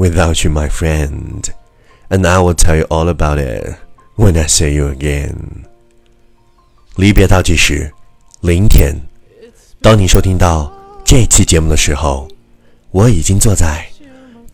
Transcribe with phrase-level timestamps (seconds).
[0.00, 1.50] without you, my friend,
[2.08, 3.74] and I will tell you all about it
[4.16, 5.34] when I see you again.
[6.96, 7.92] 离别倒计时，
[8.40, 8.96] 零天。
[9.82, 10.72] 当你收听到
[11.04, 12.26] 这期节目的时候，
[12.90, 13.86] 我已经坐在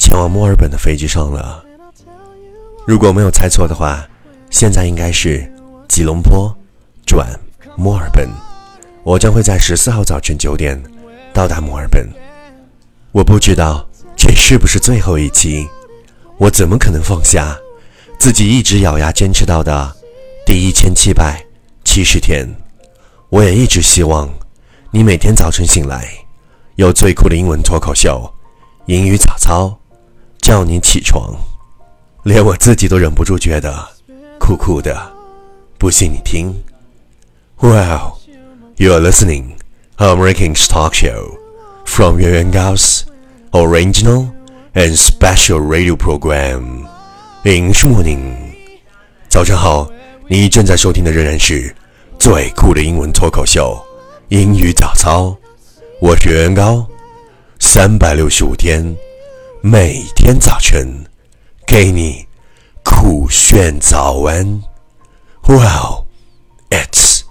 [0.01, 1.65] 前往墨尔本的飞机上了。
[2.85, 4.05] 如果没有猜错的话，
[4.51, 5.49] 现在应该是
[5.89, 6.53] 吉隆坡
[7.07, 7.29] 转
[7.77, 8.29] 墨尔本。
[9.05, 10.81] 我将会在十四号早晨九点
[11.33, 12.09] 到达墨尔本。
[13.13, 13.89] 我不知道
[14.27, 15.69] 这是不是最后一期，
[16.37, 17.57] 我怎么可能放下
[18.19, 19.97] 自己一直咬牙坚持到的
[20.45, 21.41] 第一千七百
[21.85, 22.45] 七十天？
[23.29, 24.29] 我也一直希望
[24.91, 26.09] 你每天早晨醒来
[26.75, 28.29] 有最酷的英文脱口秀、
[28.87, 29.79] 英语早操
[30.39, 31.33] 叫你起床，
[32.25, 33.89] 连我自己都忍不住觉得
[34.41, 35.13] 酷酷的。
[35.79, 36.53] 不信你听
[37.61, 38.19] ，Wow。
[38.77, 39.53] You are listening
[39.99, 41.39] American's talk show
[41.85, 42.96] from Yuan Gao's
[43.56, 44.28] original
[44.74, 46.86] and special radio program.
[47.44, 48.36] English morning，
[49.28, 49.90] 早上好，
[50.28, 51.76] 你正在收听的仍然是
[52.20, 53.82] 最酷的英文脱口秀——
[54.30, 55.36] 英语早操。
[56.00, 56.88] 我是袁高，
[57.60, 58.96] 三百六十五天，
[59.62, 60.88] 每天早晨
[61.68, 62.26] 给你
[62.84, 64.64] 酷炫早安。
[65.48, 66.06] Wow,
[66.70, 67.24] it's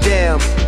[0.00, 0.67] Damn, who knew?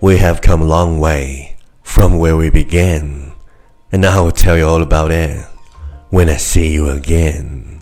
[0.00, 3.32] We have come a long way from where we began,
[3.90, 5.40] and I will tell you all about it
[6.10, 7.80] when I see you again.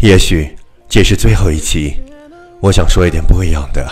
[0.00, 0.56] 也许
[0.88, 2.02] 这是最后一期，
[2.58, 3.86] 我想说一点不一样的。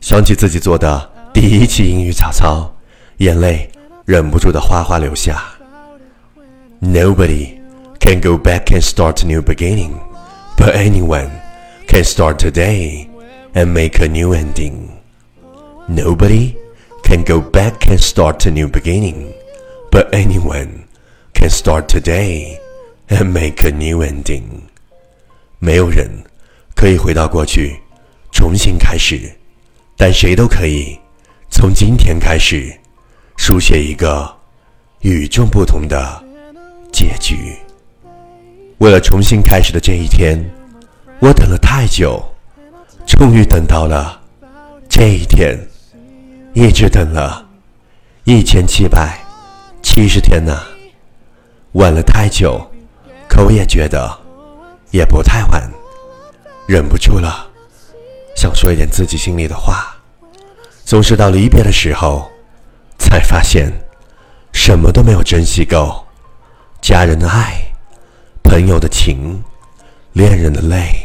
[0.00, 2.74] 想起自己做的第一期英语早操，
[3.18, 3.70] 眼泪
[4.06, 5.42] 忍不住的哗哗流下。
[6.80, 7.60] Nobody
[8.00, 9.92] can go back and start a new beginning,
[10.56, 11.28] but anyone
[11.86, 13.08] can start today
[13.54, 14.88] and make a new ending.
[15.88, 16.54] Nobody
[17.02, 19.32] can go back and start a new beginning,
[19.90, 20.84] but anyone
[21.34, 22.58] can start today
[23.08, 24.42] and make a new ending.
[25.58, 26.08] 没有人
[26.74, 27.80] 可以回到过去
[28.32, 29.30] 重新开始，
[29.96, 30.98] 但谁都可以
[31.50, 32.72] 从今天开始
[33.36, 34.32] 书写一个
[35.00, 36.24] 与众不同的
[36.92, 37.56] 结局。
[38.78, 40.42] 为了重新开始的这一天，
[41.19, 42.23] 我等了太久，
[43.05, 44.19] 终于等到了
[44.89, 45.57] 这一天。
[46.53, 47.45] 一直等了
[48.23, 49.19] 一千七百
[49.83, 50.57] 七十天呢，
[51.73, 52.65] 晚了太久，
[53.27, 54.09] 可我也觉得
[54.91, 55.69] 也不太晚，
[56.65, 57.45] 忍不住了，
[58.37, 59.97] 想说一点自己心里的话。
[60.85, 62.31] 总是到离别的时候，
[62.97, 63.69] 才发现
[64.53, 66.05] 什么都没有珍惜够，
[66.79, 67.61] 家人的爱，
[68.43, 69.43] 朋友的情，
[70.13, 71.04] 恋人的泪，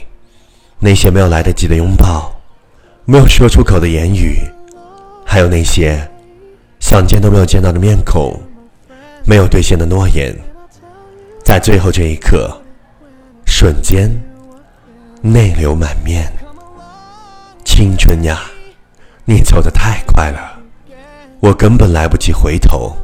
[0.82, 2.34] 那些没有来得及的拥抱，
[3.04, 4.40] 没有说出口的言语。
[5.26, 6.00] 还有那些
[6.80, 8.34] 想见都没有见到的面孔，
[9.24, 10.34] 没有兑现的诺言，
[11.44, 12.50] 在最后这一刻，
[13.46, 14.10] 瞬间
[15.22, 16.32] 泪流满面。
[17.64, 18.40] 青春呀，
[19.24, 20.58] 你走得太快了，
[21.38, 22.96] 我根本来不及回头，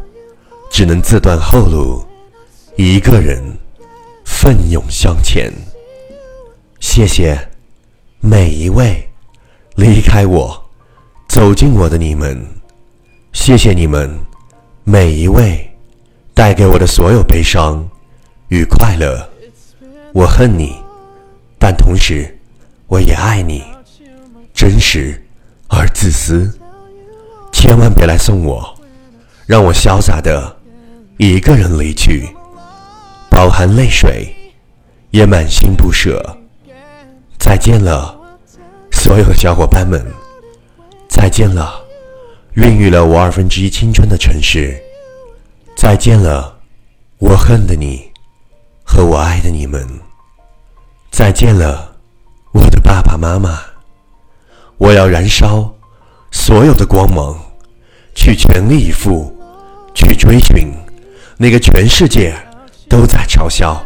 [0.70, 2.05] 只能自断后路，
[2.76, 3.40] 一个人
[4.25, 5.52] 奋勇向前。
[6.81, 7.38] 谢谢
[8.20, 9.08] 每一位
[9.76, 10.62] 离开我。
[11.28, 12.40] 走进我的你们，
[13.32, 14.08] 谢谢你们
[14.84, 15.68] 每一位
[16.32, 17.86] 带给我的所有悲伤
[18.48, 19.28] 与快乐。
[20.14, 20.76] 我恨你，
[21.58, 22.34] 但同时
[22.86, 23.62] 我也爱你，
[24.54, 25.22] 真实
[25.68, 26.50] 而自私。
[27.52, 28.74] 千万别来送我，
[29.46, 30.56] 让我潇洒的
[31.18, 32.28] 一个人离去，
[33.28, 34.34] 饱含泪水，
[35.10, 36.38] 也满心不舍。
[37.38, 38.17] 再见了，
[38.91, 40.05] 所有的小伙伴们！
[41.09, 41.81] 再见了，
[42.55, 44.77] 孕育了我二分之一青春的城市！
[45.77, 46.59] 再见了，
[47.19, 48.11] 我恨的你
[48.85, 49.87] 和我爱的你们！
[51.11, 51.97] 再见了，
[52.53, 53.61] 我的爸爸妈妈！
[54.79, 55.75] 我要燃烧
[56.31, 57.37] 所有的光芒。
[58.19, 59.31] 去全力以赴，
[59.94, 60.73] 去追寻
[61.37, 62.35] 那个全世界
[62.88, 63.79] 都在嘲笑、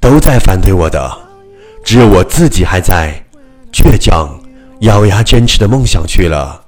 [0.00, 1.18] 都在反对我的，
[1.83, 3.23] 只有我自己还在
[3.71, 4.39] 倔强、
[4.81, 6.63] 咬牙坚持的梦想去了。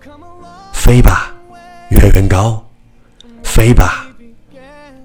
[0.73, 1.33] 飞吧，
[1.89, 2.65] 月圆高，
[3.43, 4.07] 飞吧，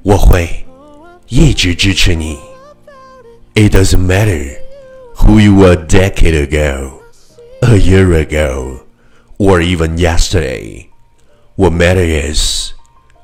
[0.02, 0.64] 我会
[1.28, 2.38] 一直支持你。
[3.54, 4.56] It doesn't matter
[5.16, 7.00] who you were a decade ago,
[7.60, 8.81] a year ago,
[9.38, 10.87] or even yesterday.
[11.56, 12.72] What matters is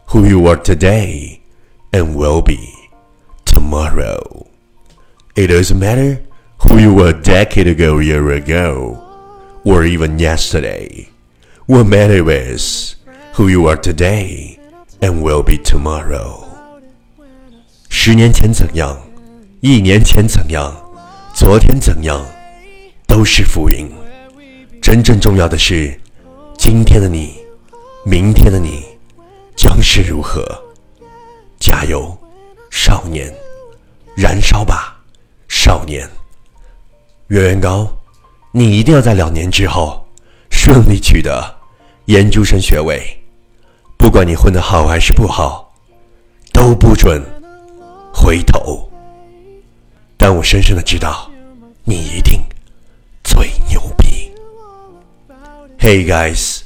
[0.08, 1.40] who you are today
[1.92, 2.58] and will be
[3.44, 4.46] tomorrow.
[5.34, 6.20] It doesn't matter
[6.59, 8.98] who you were a decade ago, year ago,
[9.63, 11.07] or even yesterday.
[11.65, 12.95] What matters is
[13.33, 14.59] who you are today
[15.01, 16.45] and will be tomorrow.
[17.89, 18.98] 十年前怎样，
[19.62, 20.74] 一年前怎样，
[21.33, 22.25] 昨天怎样，
[23.06, 23.89] 都是浮云。
[24.81, 26.00] 真正重要的是，
[26.57, 27.36] 今天的你。
[28.06, 28.86] 明天的你
[29.54, 30.45] 将是如何？
[31.59, 32.18] 加油，
[32.71, 33.33] 少年！
[34.15, 34.98] 燃烧吧，
[35.50, 36.09] 少年！
[37.27, 37.97] 月圆高，
[38.51, 40.07] 你一定要在两年之后
[40.50, 41.56] 顺利取得
[42.06, 43.01] 研究生学位。
[43.97, 45.74] 不管你混得好还是不好，
[46.53, 47.21] 都不准
[48.13, 48.89] 回头。
[50.15, 51.29] 但我深深的知道，
[51.83, 52.41] 你一定
[53.24, 54.31] 最牛逼。
[55.77, 56.62] Hey guys,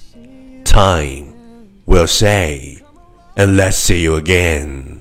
[0.63, 1.31] time.
[1.91, 2.81] will say,
[3.35, 5.00] and let's see you again.